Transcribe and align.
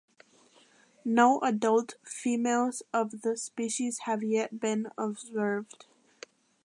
No 1.05 1.39
adult 1.41 1.93
females 2.03 2.81
of 2.91 3.21
the 3.21 3.37
species 3.37 3.99
have 4.07 4.23
yet 4.23 4.59
been 4.59 4.87
observed. 4.97 5.85